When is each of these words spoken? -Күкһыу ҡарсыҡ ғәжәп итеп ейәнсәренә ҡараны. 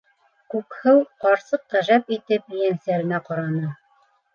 -Күкһыу 0.53 1.03
ҡарсыҡ 1.27 1.63
ғәжәп 1.77 2.13
итеп 2.19 2.59
ейәнсәренә 2.59 3.25
ҡараны. 3.33 3.77